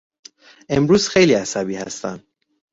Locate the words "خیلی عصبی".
1.09-1.75